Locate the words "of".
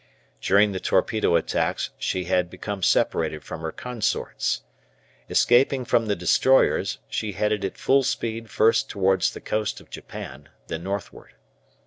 9.79-9.91